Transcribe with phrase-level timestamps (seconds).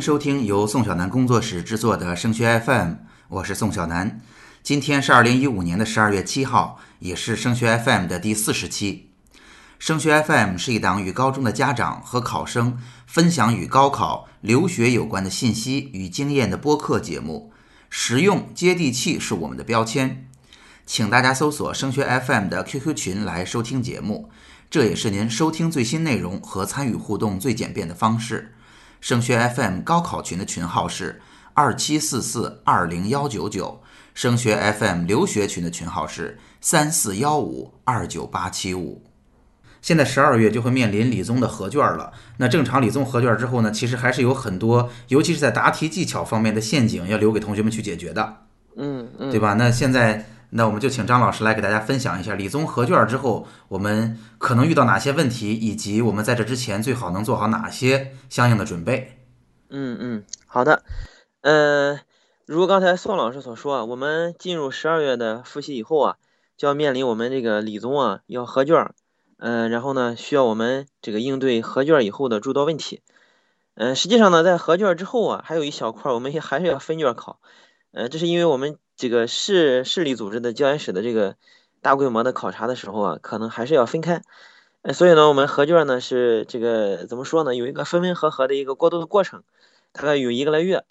[0.00, 2.94] 收听由宋小南工作室制作的升学 FM，
[3.28, 4.20] 我是宋小南。
[4.62, 9.10] 今天是二零一五年的十二月七号，也是升学 FM 的第四十期。
[9.78, 17.52] 升学 FM 是一档与高中的家长和考生分享与高考、留学有关的信息与经验的播客节目，
[17.90, 20.28] 实用接地气是我们的标签。
[20.86, 24.30] 请大家搜索升学 FM 的 QQ 群来收听节目，
[24.70, 28.54] 这也是您收听最新内容和参与互动最简便的方式。
[29.00, 31.20] 升学 FM 高考群的群号是
[31.54, 33.80] 二七四四二零幺九九，
[34.14, 39.04] 升学 FM 留学群的群号是三四幺五二九八七五。
[39.80, 42.12] 现在十二月就会面临理综的合卷了。
[42.38, 48.38] 那正常理综合卷之后呢，其实还是有很多，尤其是在答题技巧方面的陷阱要留给同学们去解决的，
[48.76, 49.54] 嗯嗯，对吧？
[49.54, 59.18] 那现在，那我们就请张老师来给大家分享一下理综合卷之后我们可能遇到哪些问题，以及我们在这之前最好能做好哪些相应的准备。
[59.70, 60.82] 嗯嗯，好的。
[61.42, 62.00] 呃，
[62.46, 66.16] 如刚才宋老师所说啊，我们进入十二月的复习以后啊，
[66.56, 68.92] 就要面临我们这个理综啊要合卷。
[69.36, 73.02] 嗯，然后呢，需要我们这个应对合卷以后的诸多问题。
[73.74, 77.38] 嗯，实际上呢，在合卷之后啊，还有一小块，我们还是要分卷考。
[77.92, 81.36] 呃，这是因为我们这个市市里组织的教研室的这个
[81.80, 84.22] 大规模的考察的时候啊，可能还是要分开。
[84.82, 87.54] 呃，所以呢，我们合卷呢是这个怎么说呢？
[87.54, 89.44] 有一个分分合合的一个过渡的过程，
[89.92, 90.84] 大概有一个来月。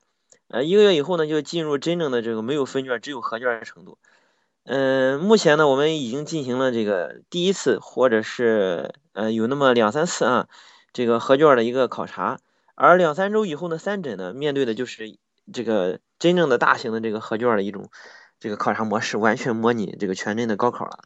[0.48, 3.98] 呃，一个月以后呢，就进入真正的这个没有分卷，只有合卷的程度。
[4.64, 10.48] 嗯，目前呢，我们已经进行了这个第一次，或者是呃有那么两三次啊，
[10.94, 12.40] 这个合卷的一个考察。
[12.76, 15.18] 而两三周以后呢，三诊呢面对的就是
[15.52, 17.90] 这个真正的大型的这个合卷的一种
[18.40, 21.00] 这个考察模式，完全模拟这个全真的高考了。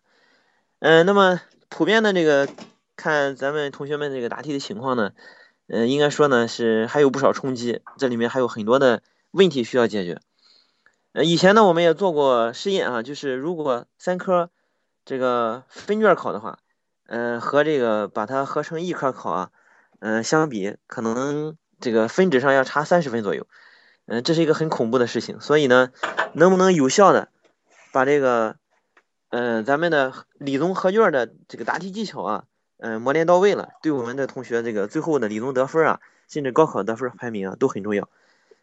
[0.80, 1.40] 嗯，那么
[1.70, 2.50] 普遍的这个
[2.96, 5.12] 看咱们同学们这个答题的情况呢，
[5.68, 9.02] 嗯，应该说呢是还有不少冲击，这里面还有很多的
[9.32, 10.20] 问题需要解决。
[11.14, 14.50] 呃，以前呢，我们也做过试验啊，就是如果三科
[15.04, 16.60] 这个分卷考的话，
[17.08, 19.52] 嗯，和这个把它合成一科考啊，
[20.00, 23.46] 嗯，相比，可能这个分值上要差三十分左右，
[24.06, 25.40] 嗯，这是一个很恐怖的事情。
[25.40, 25.92] 所以呢，
[26.34, 27.30] 能不能有效的
[27.92, 28.58] 把这个，
[29.30, 32.44] 嗯，咱们的理综合卷的这个答题技巧啊，
[32.78, 38.10] 嗯，磨练到位了，对我们的同学这个最后的理综得分啊，甚至高考得分排名啊，都很重要。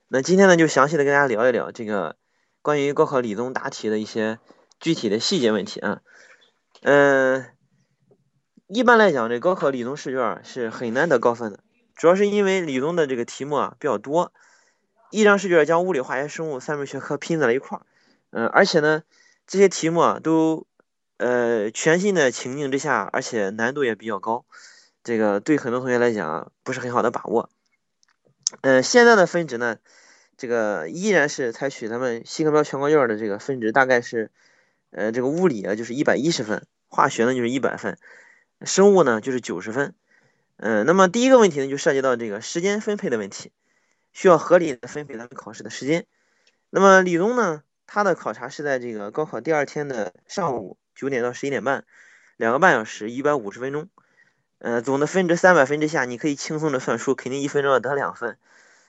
[0.09, 2.17] 那今天呢，就详细的跟大家聊一聊这个。
[2.61, 4.41] 关于高考理综答题的一些
[4.79, 6.01] 具体的细节问题啊，
[6.83, 7.47] 嗯，
[8.67, 11.61] 一般来讲，这高考理综试卷是很难得高分的，
[11.95, 14.33] 主要是因为理综的这个题目啊比较多，
[15.11, 17.87] 一张试卷将物理、化学、生物三门学科拼在了一块儿，
[18.31, 19.03] 嗯，而且呢，
[19.47, 20.67] 这些题目啊都
[21.17, 24.45] 呃全新的情境之下，而且难度也比较高，
[25.03, 27.49] 这个对很多同学来讲不是很好的把握，
[28.61, 29.79] 嗯，现在的分值呢？
[30.37, 34.31] 这个依然是采取咱们新课标全国卷的这个分值，大概是，
[34.91, 37.99] 呃，这个物理啊就是一百一十分，化学呢就是一百分，
[38.63, 39.97] 生物呢就是九十分。
[40.59, 43.51] 嗯，那么第一个问题呢就涉及到这个时间分配的问题，
[44.19, 46.05] 需要合理的分配咱们考试的时间。
[46.71, 51.85] 那么理综呢，它的考察是在这个高考第二天的上午九点到十一点半，
[52.37, 53.89] 两个半小时，一百五十分钟。
[54.59, 58.39] 呃，总的分值三百分之下，你可以轻松的算数，肯定一分钟要得两分。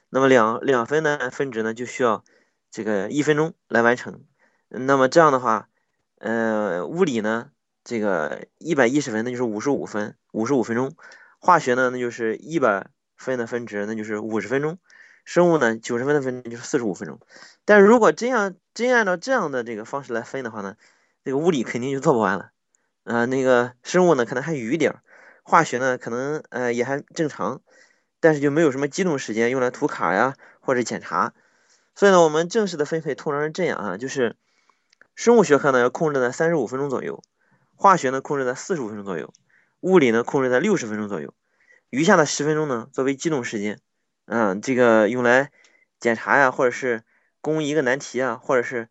[0.10, 2.24] 那么两两分的分值呢，就需要
[2.72, 4.24] 这个一分钟来完成。
[4.68, 5.70] 那么这样的话，
[6.18, 7.52] 呃，物理呢，
[7.84, 10.90] 这个一百一十分，那就是五十五分，五十五分钟；
[11.38, 14.78] 化学呢，那就是一百分的分值，那就是五十分钟；
[15.30, 17.20] 生物呢，九十分的分就是四十五分钟。
[17.64, 20.76] 但是如果真样真按照这样的这个方式来分的话呢，
[21.24, 22.50] 这个物理肯定就做不完了。
[23.04, 25.04] 呃，那个生物呢，可能还余点；
[25.44, 27.62] 化学呢，可能呃也还正常。
[28.20, 31.36] 但是就没有什么机动时间用来涂卡呀或者检查，
[31.94, 34.36] 所以呢，我们正式的分配通常是这样啊，就是
[35.14, 37.22] 生物学科呢要控制在三十五分钟左右，
[37.76, 39.32] 化学呢控制在四十五分钟左右，
[39.82, 41.36] 物理呢控制在六十分钟左右，
[41.92, 43.80] 余下的十分钟呢作为机动时间，
[44.32, 45.52] 嗯，这个用来
[46.00, 47.04] 检查呀，或者是
[47.42, 48.88] 攻一个难题啊，或者是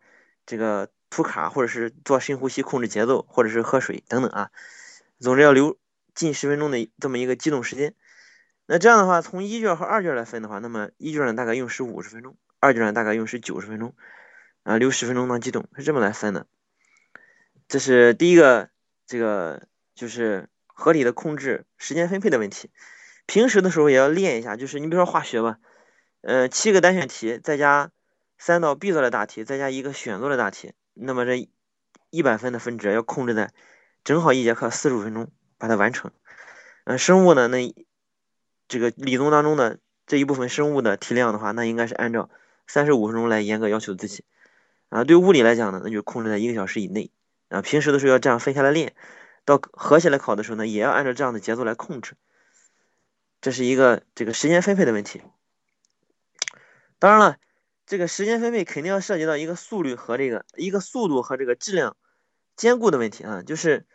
[0.46, 4.50] 这个涂卡，或者是做深呼吸控制节奏，或者是喝水等等啊，
[5.20, 5.78] 总之要留
[6.12, 7.94] 近十分钟的这么一个机动时间。
[8.66, 13.94] 那这样的话，从一卷和二卷来分的话，那么一卷呢大概用时五十分钟，二卷呢大概用时九十分钟，
[14.64, 16.48] 啊，留十分钟当机动，是这么来分的。
[17.68, 18.70] 这是第一个，
[19.06, 22.70] 这个就是合理的控制时间分配的问题。
[23.28, 25.58] 平时的时候也要练一下，就是你比如说化学吧，
[26.22, 27.92] 呃，七个单选题再加
[28.38, 31.48] 三道必做的大题，再加一个选做的大题，那么这
[32.10, 33.52] 一百分的分值要控制在
[34.02, 36.10] 正好一节课四十五分钟把它完成。
[36.82, 37.72] 嗯，生物呢那。
[38.70, 42.28] 这个理综当中的这一部分生物的题量的话，那应该是按照
[42.66, 44.26] 三十五分钟来严格要求自己。
[44.90, 47.10] 啊，对物理来讲呢，那就控制在一个小时以内。
[47.48, 48.94] 啊，平时的时候要这样分下来练，
[49.46, 52.12] 到合起来考的时候呢，也要按照这样的节奏来控制。
[53.40, 55.22] 这是一个这个时间分配的问题。
[56.98, 57.36] 当然了，
[57.86, 61.96] 这个时间分配肯定要涉及到一个速率和这个一个速度和这个质量
[62.56, 63.42] 兼顾的问题啊。
[63.42, 63.86] 就是，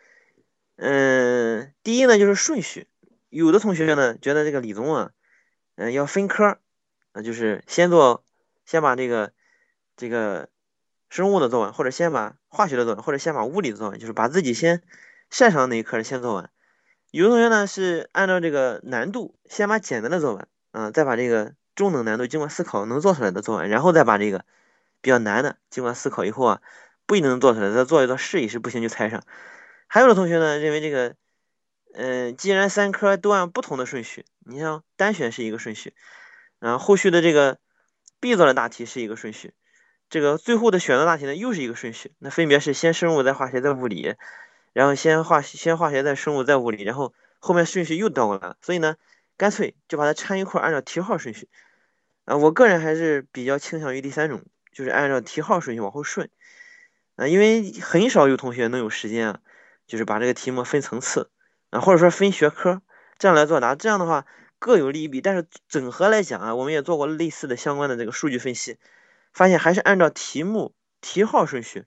[0.76, 2.88] 嗯，第一呢就是顺序。
[3.28, 5.10] 有的同学呢觉得这个理综啊，
[5.74, 6.58] 嗯，要分科，
[7.12, 8.24] 那就是先做，
[8.64, 9.32] 先把这个
[9.96, 10.48] 这个
[11.10, 14.82] 生物的做完，或者先把化学的做完，或者先把物理的做完，就是把自己先
[15.30, 16.50] 擅长那一科先做完。
[17.16, 24.44] 有的同学呢是按照这个难度，先把简单的做完，啊，再把这个中等难度经过思考能做出来的做完，然后再把这个
[25.00, 26.60] 比较难的经过思考以后啊，
[27.06, 29.22] 不一定能做出来，再做一做试一试，不行就猜上。
[29.86, 31.14] 还有的同学呢认为这个。
[31.96, 35.94] 嗯，既然三科都按不同的顺序，你像单选是一个顺序，
[36.58, 37.58] 然后后续的这个
[38.18, 39.54] 必做的大题是一个顺序，
[40.10, 44.16] 这个最后的选择大题呢又是一个顺序，那分别是先生物再化学再物理，
[44.74, 48.96] 然后先化先化学再生物再物理，然后后面顺序又倒过来了，所以呢，
[49.38, 51.48] 干脆就把它掺一块，按照题号顺序。
[52.24, 54.42] 啊，我个人还是比较倾向于第三种，
[54.72, 56.28] 就是按照题号顺序往后顺。
[57.16, 59.40] 啊，因为很少有同学能有时间啊，
[59.86, 61.30] 就是把这个题目分层次。
[61.70, 62.82] 啊，或者说分学科
[63.18, 64.26] 这样来作答，这样的话
[64.58, 65.20] 各有利弊。
[65.20, 68.78] 但是整合来讲啊，我们也做过类似的相关的这个数据分析，
[69.32, 71.84] 发现还是按照题目题号顺序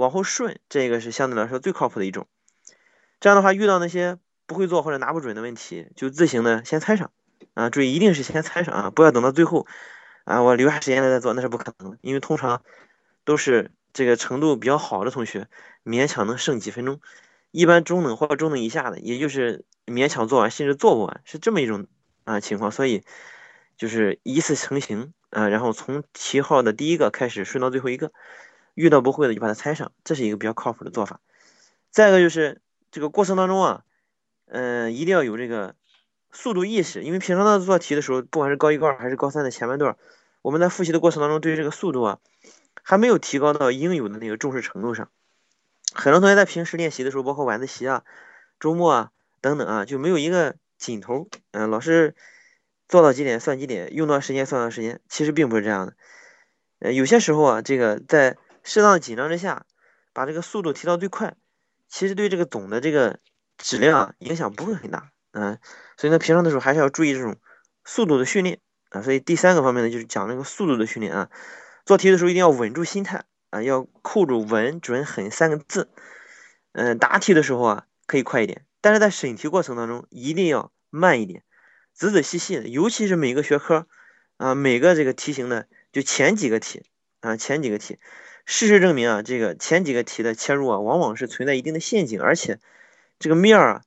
[0.00, 2.26] 往后顺，这个是相对来说最靠谱的一种。
[3.20, 4.16] 这样的话，遇到那些
[4.46, 7.12] 不会做或者拿不准的问题，就自行的先猜上
[7.52, 7.68] 啊。
[7.68, 9.66] 注意，一定是先猜上啊，不要等到最后
[10.24, 11.98] 啊，我留下时间来再做，那是不可能的。
[12.00, 12.62] 因为通常
[13.24, 15.48] 都是这个程度比较好的同学，
[15.84, 16.98] 勉强能剩几分钟。
[17.50, 21.86] 一般中等或者中等以下的，也就是勉强做完，甚至做不完，是这么一种
[22.24, 22.70] 啊情况。
[22.70, 23.02] 所以
[23.76, 28.12] 就是依次成型啊，然后从题号的第一个开始顺到最后一个，
[28.74, 31.20] 遇到不会的就把它猜上，这是一个比较靠谱的做法。
[31.90, 33.84] 再一个就是这个过程当中啊，
[34.46, 35.74] 嗯，一定要有这个
[36.32, 39.96] 速度意识，因为平常的做题的时候，不管是高一、高二还是高三的前半段，
[40.42, 42.18] 我们在复习的过程当中，对于这个速度啊，
[42.82, 45.10] 还没有提高到应有的那个重视程度上。
[45.92, 48.04] 很多同学在平时练习的时候，包括晚自习啊、
[48.60, 51.28] 周末啊等等啊，就没有一个紧头。
[51.50, 52.14] 嗯，老师
[52.88, 55.94] 做到几点算几点，用多长时间算多长时间，其实并不是这样的。
[56.78, 59.66] 呃，有些时候啊，这个在适当紧张之下，
[60.12, 61.36] 把这个速度提到最快，
[61.88, 63.20] 其实对这个总的这个
[63.58, 65.10] 质量影响不会很大。
[65.32, 65.58] 嗯，
[65.96, 67.36] 所以呢，平常的时候还是要注意这种
[67.84, 68.60] 速度的训练
[68.90, 69.02] 啊。
[69.02, 71.30] 所以第三个方面呢，就是讲那个速度的训练啊。
[71.84, 73.24] 做题的时候一定要稳住心态。
[73.50, 75.90] 啊，要扣住“稳、准、狠”三个字。
[76.70, 81.42] 嗯，答题的时候啊，可以快一点，但是在审题过程当中一定要慢一点，
[81.92, 82.68] 仔仔细细的。
[82.68, 83.88] 尤其是每个学科
[84.36, 86.84] 啊，每个这个题型的就前几个题
[87.18, 87.98] 啊，前几个题，
[88.52, 92.58] 事实证明啊，这个前几个题的切入啊，往往是存在一定的陷阱，而且
[93.20, 93.82] 这个面儿啊，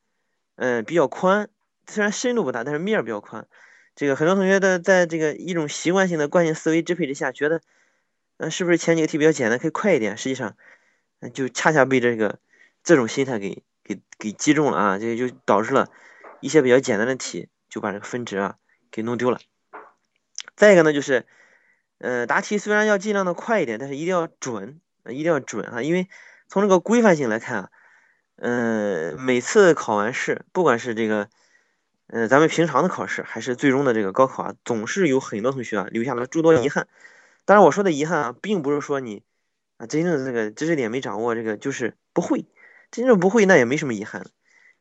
[0.55, 1.49] 嗯，比较宽，
[1.85, 3.45] 虽然深度不大，但是面儿比较宽。
[3.93, 7.61] 这个很多同学的在这个一种习惯性的惯性思维支配之下，觉得。
[8.37, 10.17] 嗯是不是前几个题比较简单，可以快一点？
[10.17, 10.55] 实际上，
[11.33, 12.39] 就恰恰被这个
[12.83, 14.97] 这种心态给给给击中了啊！
[14.97, 15.89] 这个就导致了
[16.39, 18.55] 一些比较简单的题就把这个分值啊
[18.91, 19.39] 给弄丢了。
[20.55, 21.27] 再一个呢，就是，
[21.99, 25.81] 呃，答题虽然要尽量的快一点，但是一定要准，一定要准啊！
[25.81, 26.09] 因为
[26.47, 27.69] 从这个规范性来看啊，
[28.37, 31.29] 嗯，每次考完试，不管是这个，
[32.07, 36.87] 嗯，咱们平常的考试，还是最终的这个高考啊，总是有很多同学啊留下了诸多遗憾。
[37.45, 39.23] 当然，我说的遗憾啊，并不是说你
[39.77, 42.45] 啊真正的这个知识点没掌握，这个就是不会。
[42.91, 44.27] 真正不会那也没什么遗憾。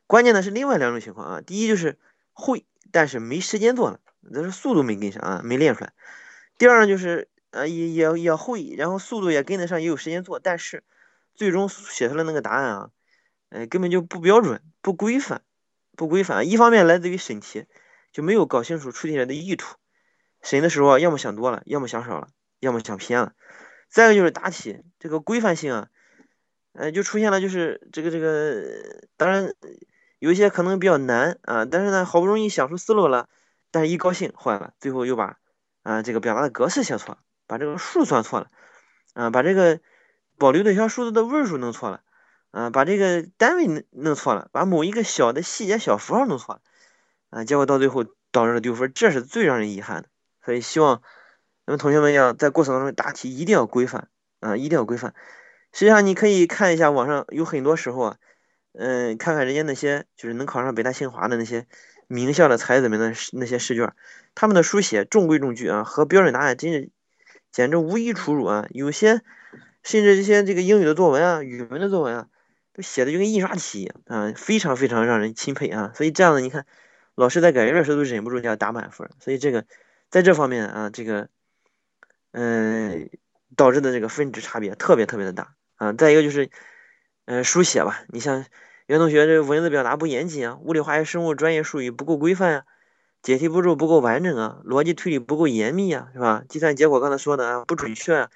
[0.05, 1.97] 关键的是另外两种情况啊，第一就是
[2.33, 5.93] 会，但是没时间做了，那是速度没跟上啊，没练出来。
[6.63, 10.85] 第二呢就是呃也也也会，然后速度也跟得上，也有时间做，但是
[11.35, 12.89] 最终写出来那个答案啊，
[13.49, 15.41] 呃根本就不标准、不规范、
[15.97, 16.47] 不规范。
[16.47, 17.65] 一方面来自于审题
[18.13, 19.75] 就没有搞清楚出题人的意图，
[20.41, 22.29] 审的时候啊要么想多了，要么想少了。
[22.61, 23.33] 要么想偏了，
[23.89, 25.89] 再一个就是答题这个规范性啊，
[26.71, 29.53] 呃，就出现了就是这个这个，当然
[30.17, 33.27] 有一些可能比较难啊，但是呢，好不容易想出思路了，
[33.69, 35.39] 但是一高兴坏了，最后又把
[35.83, 38.49] 啊这个表达的格式写错了，把这个数算错了，
[39.13, 39.79] 啊，把这个
[40.37, 42.01] 保留对象数字的位数弄错了，
[42.51, 46.61] 啊，把这个单位弄弄错了，把某一个小的细节小符号弄错了，
[47.29, 50.09] 啊，结果到最后导致了丢分，这是最让人遗憾的，
[50.43, 51.03] 所以希望。
[51.65, 54.09] 那么同学们要在过程当中答题一定要规范
[54.41, 55.15] 啊，一定要规范。
[55.71, 58.17] 实际上你可以看一下网上有很多时候啊，
[58.73, 61.65] 嗯，看看人家那些就是能考上北大清华的那些
[62.07, 63.93] 名校的才子们的那些试卷，
[64.35, 66.89] 他们的书写中规中矩啊，和标准答案真是
[67.51, 68.67] 简直无一出入啊！
[68.71, 69.21] 有些
[69.83, 72.27] 甚至这些这个英语的作文啊、语文的作文啊，
[72.73, 75.91] 都写的就跟印刷体一样啊，非常非常让人钦佩啊！
[75.95, 76.65] 所以这样的你看，
[77.15, 79.09] 老师在改卷的时候都忍不住要打满分。
[79.19, 79.65] 所以这个
[80.09, 81.29] 在这方面啊，这个
[82.31, 83.09] 嗯
[83.55, 85.93] 导致的这个分值差别特别特别的大啊！
[85.93, 86.49] 再一个就是，
[87.25, 88.45] 嗯，书写吧，你像。
[88.93, 92.63] 有同学这文字表达不严谨啊，物理、化学、生物专业术语不够规范啊，
[93.23, 96.43] 解题步骤不够完整啊，逻辑推理不够严密啊，是吧？
[96.47, 98.29] 计算结果刚才说的啊不准确，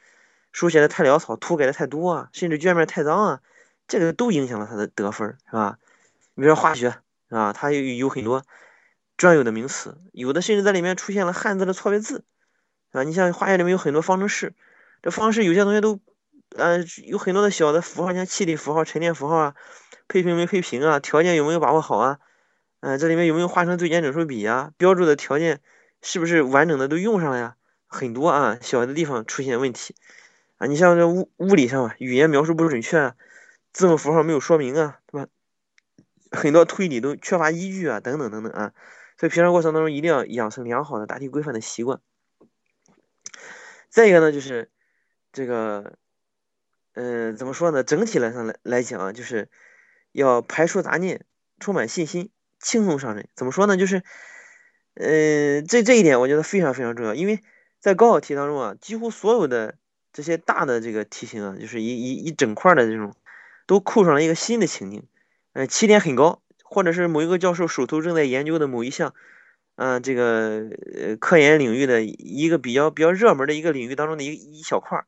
[0.52, 3.42] 书写的太潦草，涂改的太多啊，甚至卷面太脏啊，
[3.88, 5.78] 这个都影响了他的得分，是吧？
[6.34, 6.90] 你比如说化学，
[7.30, 7.54] 是吧？
[7.54, 8.44] 它有有很多
[9.16, 12.24] 专有的名词，有的甚至在里面出现了汉字的错别字，
[12.94, 14.56] 啊，你像化学里面有很多方程式，
[15.04, 16.00] 这方程式有些同学都，
[16.56, 19.56] 呃，有很多的小的符号，像气体符号、沉淀符号啊。
[20.08, 21.00] 配平没配平啊？
[21.00, 22.20] 条件有没有把握好啊？
[22.80, 24.72] 嗯，这里面有没有化成最简整数比啊？
[24.77, 25.62] 标注的条件
[26.01, 27.56] 是不是完整的都用上了呀？
[27.88, 29.96] 很多啊，小的地方出现问题
[30.58, 30.68] 啊。
[30.68, 33.16] 你像这物物理上啊，语言描述不准确啊，
[33.74, 35.27] 字母符号没有说明啊，对吧？
[36.32, 38.72] 很多推理都缺乏依据啊，等等等等啊。
[39.18, 42.00] 所以平常过程当中一定要养成良好的答题规范的习惯。
[43.89, 44.70] 再一个呢，就是
[45.34, 45.98] 这个，
[46.98, 47.84] 嗯，怎么说呢？
[47.84, 49.50] 整体来上来来讲啊，就是。
[50.13, 51.25] 要排除杂念，
[51.60, 53.27] 充满信心，轻松上阵。
[53.36, 53.77] 怎么说呢？
[53.77, 54.01] 就是，
[54.96, 57.13] 呃，这这一点我觉得非常非常重要。
[57.13, 57.39] 因为
[57.80, 59.75] 在高考题当中啊，几乎所有的
[60.13, 63.13] 这些大的这个题型啊，就是一一一整块的这种，
[63.68, 65.06] 都扣上了一个新的情境，
[65.54, 69.13] 呃，起点很高，或者是某一个教授手头正在研究的某一项，
[69.75, 75.06] 嗯，这个呃科研领域的一个比较比较热门的一个领域当中的一一小块，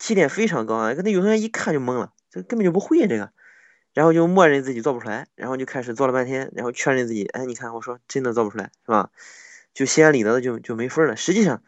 [0.00, 3.30] 起点非常高啊，可能有同学一看就懵了，这根本就不会这个。
[3.92, 9.10] 然后就默认自己做不出来，然后就开始做了半天，然后确认自己，哎，你看我说真的做不出来，是吧？
[9.74, 11.16] 就心安理得的就就没分了。
[11.16, 11.64] 实际上，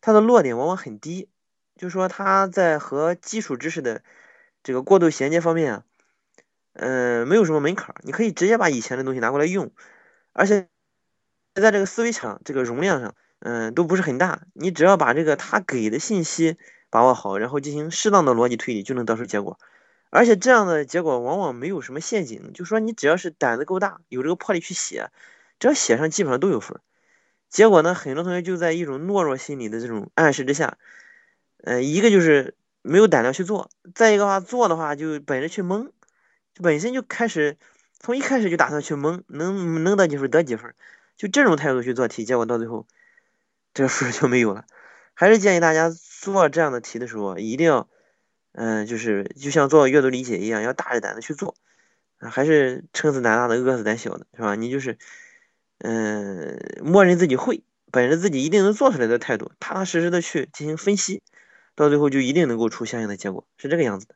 [0.00, 1.28] 它的落点往往很低，
[1.76, 4.02] 就说他在和基础知识的
[4.62, 5.84] 这个过渡衔接方面啊，
[6.72, 9.70] 嗯，没有什么门槛，你可以直接把以前的东西拿过来用，
[10.32, 10.68] 而且
[11.54, 14.46] 在这个思维场这个容量上，嗯，都不是很大。
[14.54, 16.56] 你只要把这个他给的信息
[16.96, 19.58] 把握好，然后进行适当的逻辑推理，就能得出结果。
[20.08, 25.10] 而且这样的结果往往没有什么陷阱，就说你只要是胆子够大，有这个魄力去写，
[25.58, 26.80] 只要写上基本上都有分。
[27.50, 30.78] 结果呢，很多同学就在一种懦弱心理的这种暗示之下，
[31.64, 35.92] 呃，一个就是没有胆量去做，再一个话做的话就本着去蒙，
[36.54, 37.58] 本身就开始
[38.00, 40.74] 从一开始就打算去蒙，能能得几分得几分，
[41.14, 42.86] 就这种态度去做题，结果到最后
[43.74, 44.64] 这个分就没有了。
[45.12, 45.90] 还是建议大家
[46.32, 47.88] 做这样的题的时候一定要。
[48.58, 51.54] 嗯，就是就像做阅读理解一样，要大着胆子去做，
[52.18, 54.54] 还是撑死胆大的，饿死胆小的，是吧？
[54.54, 54.96] 你就是，
[55.76, 61.22] 嗯，默认自己会，本着自己一定能做出来的态度，踏踏实实的去进行分析，
[61.74, 64.14] 到最后就一定能够出相应的结果，是这个样子的。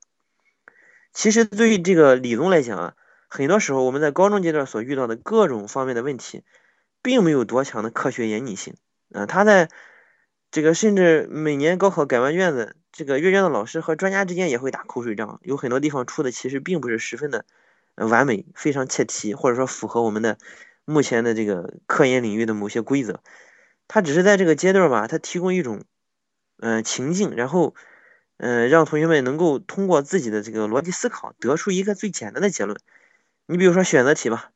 [1.12, 2.94] 其实对于这个理综来讲啊，
[3.28, 6.44] 很多时候我们在高中阶段所遇到的各种方面的问题，
[7.02, 8.74] 并没有多强的科学严谨性，
[9.12, 9.68] 啊，他在
[10.50, 12.76] 这个甚至每年高考改完卷子。
[12.92, 17.46] 这个阅卷的老师和专家之间也会打口水仗，有很多地方出的其实并不是十分的
[17.94, 20.38] 完美，非常切题，或者说符合我们的
[20.84, 23.22] 目前的这个科研领域的某些规则。
[23.86, 25.84] 它只是在这个阶段吧，它提供一种
[26.58, 27.76] 嗯情境，然后
[28.38, 32.76] 嗯让同学们能够通过自己的这个逻辑思考得出一个最简单的结论。
[33.46, 34.50] 你比如说选择题吧，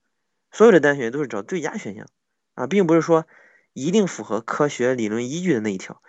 [0.51, 2.09] 所有的单选都是找最佳选项
[2.55, 3.27] 啊，并不是说
[3.75, 6.01] 一定符合科学理论依据的那一条。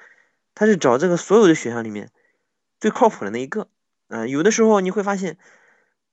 [0.53, 2.09] 他是找这个所有的选项里面
[2.79, 3.67] 最靠谱的那一个，
[4.07, 5.37] 啊，有的时候你会发现，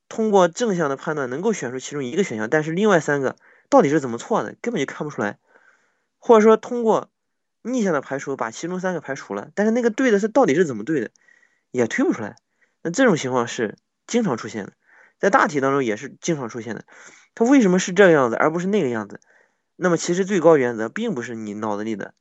[0.09, 3.37] 通过正向的判断能够选出其中一个选项，但是另外三个
[3.69, 5.39] 到底是怎么错的，根本就看不出来，
[6.19, 7.09] 或者说通过
[7.63, 11.11] 逆向的排除把其中三个排除了，但是那个对的是到底是怎么对的，
[11.71, 12.35] 也推不出来。
[12.83, 13.77] 那这种情况是
[14.09, 14.73] 经常出现的，
[15.21, 16.85] 在大题当中也是经常出现的。
[17.37, 19.21] 它为什么是这个样子而不是那个样子？
[19.77, 22.15] 那么其实最高原则并不是你脑子里的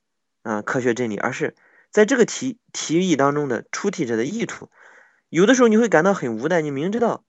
[0.43, 1.55] 啊科学真理，而是。
[1.91, 4.69] 在这个题题意当中的出题者的意图，
[5.27, 6.61] 有的时候你会感到很无奈。
[6.61, 7.25] 你明知道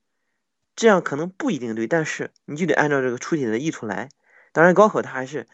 [0.77, 4.09] 这样可能不一定对，但是你就得按照这个出题的意图来。
[4.53, 5.49] 当然，高考它还是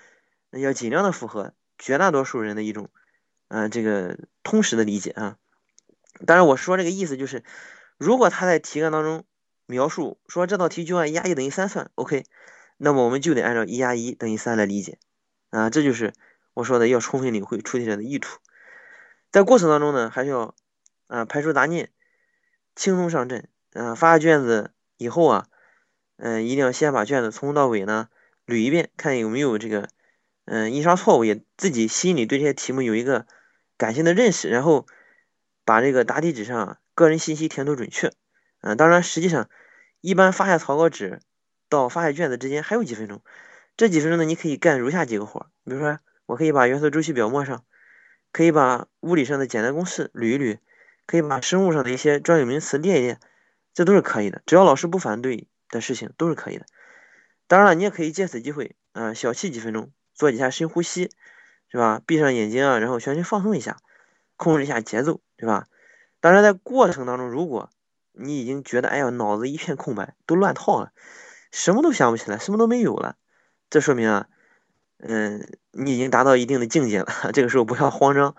[0.51, 2.91] 要尽量的符合绝大多数人的一种，
[3.49, 5.39] 嗯，这个通识的理解啊。
[6.27, 7.43] 当然，我说这个意思就是，
[7.97, 9.25] 如果他在题干当中
[9.65, 12.25] 描述说这道题就按一加一等于三算，OK，
[12.79, 14.99] 那么我们就得按照一加一等于三来理解
[15.51, 15.69] 啊。
[15.69, 16.15] 这就是
[16.55, 18.39] 我说的要充分领会出题者的意图。
[19.31, 20.55] 在过程当中呢，还是要
[21.09, 21.91] 啊排除杂念，
[22.75, 23.47] 轻松上阵。
[23.75, 25.47] 嗯，发下卷子以后啊，
[26.17, 28.09] 嗯，一定要先把卷子从头到尾呢
[28.47, 29.91] 捋一遍，看有没有这个
[30.47, 33.27] 嗯印刷错误，也自己心里对这些题目有一个
[33.77, 34.87] 感性的认识，然后
[35.67, 38.13] 把这个答题纸上个人信息填涂准确。
[38.63, 39.51] 嗯，当然，实际上
[40.01, 41.21] 一般发下草稿纸
[41.69, 43.23] 到发下卷子之间还有几分钟，
[43.77, 47.65] 这几分钟呢，你可以干如下几个活儿，比如说，我可以把元素周期表默上，
[48.33, 50.59] 可以把物理上的简单公式捋一捋，
[51.07, 53.21] 可以把生物上的一些专有名词列一列，
[53.75, 56.67] 这都是可以的，只要老师不反对的事情都是可以的。
[57.47, 61.11] 当然了，你也可以借此机会，啊，小憩几分钟，做几下深呼吸，
[61.71, 62.03] 是吧？
[62.07, 63.79] 闭上眼睛啊，然后全身放松一下，
[64.37, 65.67] 控制一下节奏，对吧？
[66.21, 67.71] 当然，在过程当中，如果
[68.13, 70.93] 你已经觉得，哎呀，脑子一片空白，都乱套了，
[71.53, 73.17] 什么都想不起来，什么都没有了，
[73.71, 74.27] 这说明啊，
[74.99, 77.07] 嗯，你已经达到一定的境界了。
[77.33, 78.35] 这个时候不要慌张。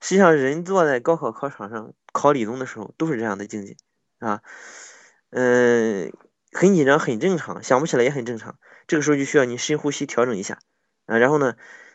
[0.00, 3.76] 实际上，人坐在高考考场上考理综的时候，都是这样的境界，
[4.18, 4.42] 啊，
[5.30, 6.12] 嗯，
[6.52, 8.58] 很紧张，很正常，想不起来也很正常。
[8.86, 10.58] 这个时候就需要你深呼吸调整一下，
[11.06, 11.54] 啊，然后呢，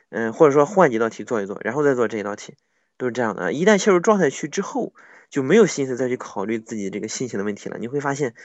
[0.10, 2.55] 嗯，或者说换几道题做一做，然后再做这一道题，
[2.98, 3.53] 都是这样的。
[3.53, 4.93] 一旦切入状态区之后。
[5.29, 7.79] 就没有心思再去考虑自己这个心情的问题了。
[7.79, 8.36] 你会发现，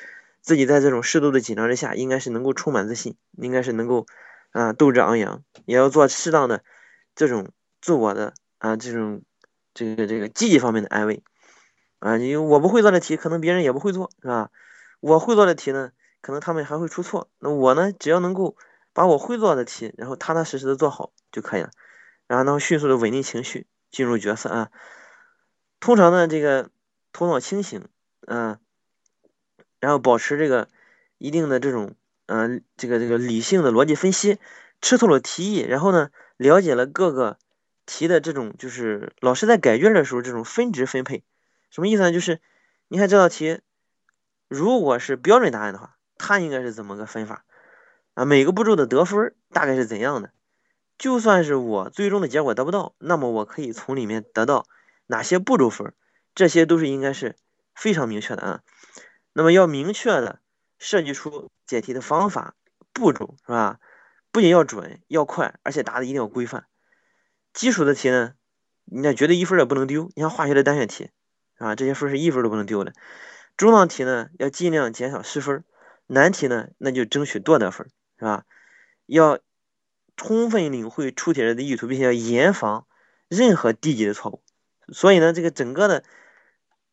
[0.48, 4.06] 自己在这种适度的紧张之下，应该是能够充满自信，应该是能够
[4.50, 5.44] 啊斗志昂扬。
[5.66, 6.64] 也要做适当的
[7.14, 7.50] 这种
[7.82, 9.20] 自我的啊这种
[9.74, 11.22] 这个这个积极方面的安慰
[11.98, 12.16] 啊。
[12.16, 14.50] 因为我不会做的题，可能别人也不会做，是吧？
[15.00, 15.90] 我会做的题呢，
[16.22, 17.28] 可能他们还会出错。
[17.40, 18.56] 那我呢，只要能够
[18.94, 21.68] 把我会做的题，然后踏踏实实的做好就可以了。
[22.26, 24.70] 然后能迅速的稳定情绪，进入角色啊。
[25.78, 26.70] 通常呢，这个。
[27.10, 27.88] 头脑清醒，
[28.28, 28.60] 嗯，
[29.80, 30.68] 然后保持这个
[31.18, 31.94] 一定的这种，
[32.26, 34.38] 嗯，这个这个理性的逻辑分析，
[34.80, 37.38] 吃透了题意，然后呢，了解了各个
[37.86, 41.24] 题的这种，就是老师在改卷的时候这种分值分配，
[41.70, 42.12] 什么意思呢？
[42.12, 42.40] 就是
[42.88, 43.60] 你看这道题，
[44.48, 47.44] 如果是标准答案的话，它应该是怎么个分法
[48.14, 48.24] 啊？
[48.24, 50.30] 每个步骤的得分大概是怎样的？
[50.98, 54.66] 就算是我最终的结果得不到，那么我可以从里面得到
[55.06, 55.94] 哪些步骤分？
[56.34, 57.36] 这些都是应该是
[57.74, 58.60] 非常明确的啊，
[59.38, 60.40] 那么要明确的
[60.80, 62.56] 设计出解题的方法
[62.92, 63.78] 步骤是吧？
[64.32, 66.66] 不仅要准要快，而且答的一定要规范。
[67.52, 68.32] 基础的题呢，
[68.84, 70.10] 你那绝对一分也不能丢。
[70.16, 71.10] 你像化学的单选题
[71.56, 72.92] 啊，这些分是一分都不能丢的。
[73.56, 75.60] 中档题呢，要尽量减少失分；
[76.08, 78.42] 难题呢，那就争取多得分，是吧？
[79.06, 79.38] 要
[80.16, 82.88] 充分领会出题人的意图，并且要严防
[83.28, 84.42] 任何低级的错误。
[84.92, 86.02] 所以呢，这个整个的。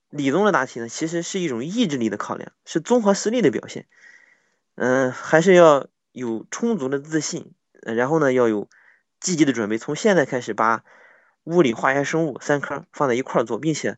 [0.09, 3.87] 理综的答题呢，其实是一种意志力的考量，是综合实力的表现。
[4.75, 8.69] 嗯，还是要有充足的自信，然后呢，要有
[9.19, 9.77] 积极的准备。
[9.77, 10.83] 从现在开始，把
[11.43, 13.95] 物理、化学、生物三科放在一块儿做，并且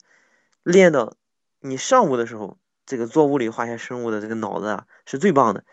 [0.63, 1.15] 练到
[1.59, 5.63] 你上午的时候，这个做物理、化学、生物的这个脑子啊是最棒的，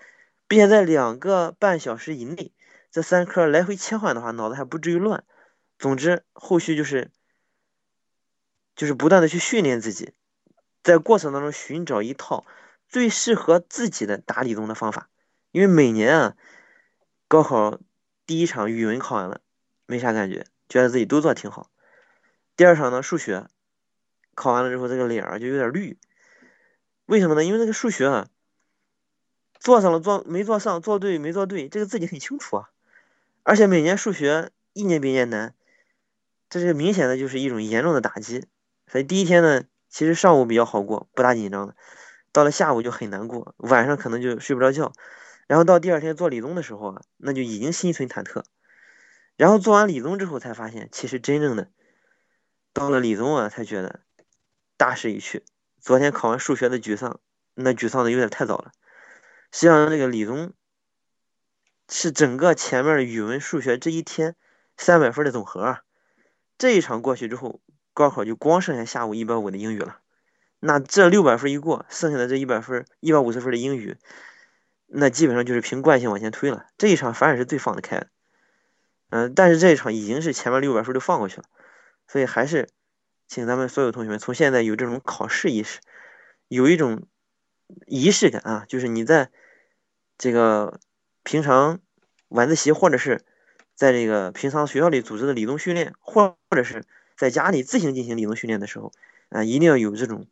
[0.48, 2.52] 并且在两个半小时以内，
[2.90, 5.24] 这三科来回切换的话，脑子还不至于乱。
[5.78, 7.10] 总之，后续就是
[8.76, 10.12] 就是不断的去训练自己。
[10.84, 12.44] 在过程当中寻找一套
[12.88, 15.08] 最适合自己的打理综的方法，
[15.50, 16.36] 因为每年啊，
[17.26, 17.80] 高考
[18.26, 19.40] 第一场语文考完了，
[19.86, 21.70] 没啥感觉，觉得自己都做挺好。
[22.54, 23.48] 第二场呢，数学
[24.34, 25.98] 考完了之后，这个脸儿就有点绿。
[27.06, 27.42] 为什么呢？
[27.42, 28.28] 因为这个数学啊，
[29.58, 32.68] 做上了做没做上，做对没做对，这个自己很清楚啊。
[33.42, 35.54] 而且每年数学一年比一年难，
[36.50, 38.46] 这是明显的就是一种严重的打击。
[38.86, 39.64] 所以第一天呢。
[39.94, 41.76] 其实上午比较好过，不大紧张的，
[42.32, 44.92] 到了下午就很难过，晚上可能就睡不着觉，
[45.46, 48.42] 然后到第二天做理综的时候啊，那就已经心存忐忑，
[49.36, 51.70] 然后做完理综之后才发现，其实真正的
[52.72, 54.00] 到了理综啊，才觉得
[54.76, 55.44] 大势已去。
[55.80, 57.20] 昨天考完数学的沮丧，
[57.54, 58.72] 那沮丧的有点太早了。
[59.52, 60.54] 实际上，这个理综
[61.88, 64.34] 是整个前面语文、数学这一天
[64.76, 65.82] 三百分的总和啊，
[66.58, 67.60] 这一场过去之后。
[67.94, 70.00] 高考就光剩下下午一百五的英语了，
[70.58, 73.96] 那这六百分一过，剩下的这一百分、一百五十分的英语，
[74.88, 76.66] 那基本上就是凭惯性往前推了。
[76.76, 78.08] 这一场反而是最放得开的，
[79.10, 81.44] 嗯，但是这一场已经是前面六百分都放过去了，
[82.08, 82.68] 所以还是
[83.28, 85.78] 请咱们所有同学们从现在有这种考试意识，
[86.48, 87.06] 有一种
[87.86, 89.30] 仪式感啊，就是你在
[90.18, 90.80] 这个
[91.22, 91.78] 平常
[92.26, 93.22] 晚自习或者是
[93.76, 96.84] 在这个平常学校里组织的理综训练，或或者是。
[97.16, 98.92] 在家里自行进行理论训练的时候，
[99.28, 100.26] 啊，一定要有这种，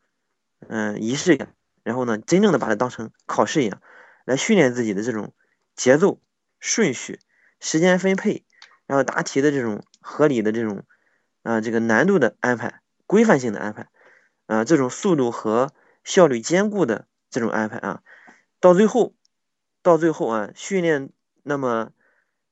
[0.68, 1.54] 嗯，仪式感。
[1.84, 3.82] 然后呢，真正的把它当成考试一样，
[4.24, 5.34] 来训练自己的这种
[5.74, 6.20] 节奏、
[6.60, 7.18] 顺序、
[7.58, 8.44] 时间分配，
[8.86, 10.84] 然后答题的这种合理的这种，
[11.42, 13.88] 啊，这个难度的安排、规范性的安排，
[14.46, 15.72] 啊，这种速度和
[16.04, 18.02] 效率兼顾的这种安排啊，
[18.60, 19.14] 到最后，
[19.82, 21.10] 到最后啊，训练
[21.42, 21.90] 那么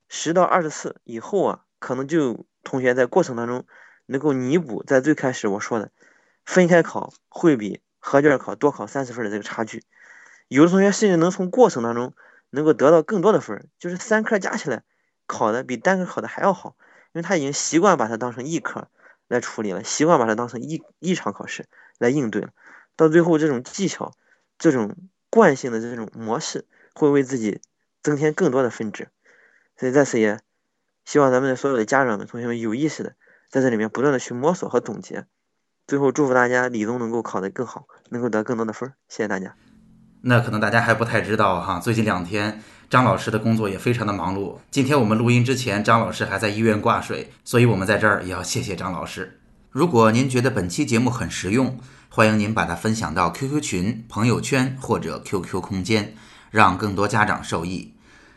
[0.09, 3.65] 十到二十次以后啊，可能就同学在过程当中
[4.05, 5.91] 能够弥补在最开始我说的
[6.45, 9.83] 分开考会比合卷考多考三十分的这个差距。
[10.47, 12.13] 有的同学甚至能从过程当中
[12.49, 14.83] 能够得到更多的分，就是三科加起来
[15.25, 16.75] 考的比单科考的还要好，
[17.13, 18.89] 因为他已经习惯把它当成一科
[19.27, 21.67] 来处理了，习惯把它当成一一场考试
[21.99, 22.49] 来应对了。
[22.97, 24.13] 到最后，这种技巧、
[24.59, 24.95] 这种
[25.29, 27.61] 惯性的这种模式，会为自己
[28.03, 29.07] 增添更多的分值。
[29.77, 30.39] 所以在此也
[31.05, 33.15] 希望咱们所有的家长们、同学们有意识的
[33.51, 35.25] 在这里面不断的去摸索和总结。
[35.85, 38.95] 最后，祝福大家理综能够考得更好，能够得更多的分儿。
[39.09, 39.53] 谢谢大家。
[40.21, 44.59] 那可能大家还不太知道哈，最近两天张老师的工作也非常的忙碌。
[44.71, 49.41] 今天我们录音之前，张老师还在医院挂水，所以我们在这儿也要谢谢张老师。
[49.69, 56.15] 如果您觉得本期节目很实用，欢迎您把它分享到 QQ 群、朋友圈或者 QQ 空间，
[56.51, 57.95] 让更多家长受益。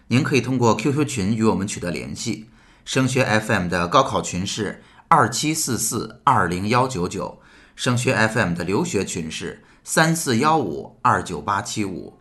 [0.09, 2.48] 您可以通过 QQ 群与我们取得联系。
[2.85, 7.40] 升学 FM 的高考群是二七四四二零幺九九，
[7.77, 9.64] 升学 FM 的留学群是。
[9.87, 12.19] 三四幺五二九八七五，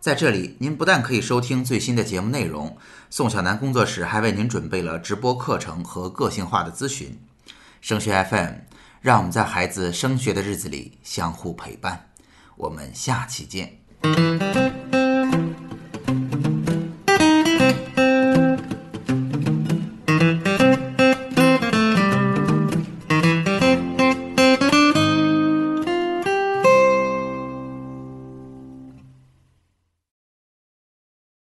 [0.00, 2.78] 在这里，您不但可以收听最新的节目内容，
[3.10, 7.20] 宋小南工作室还为您准备了直播课程和个性化的咨询。
[7.82, 8.52] 升学 FM，
[9.02, 12.08] 让我们在孩子升学的日子里相互陪伴。
[12.56, 14.65] 我们下期见。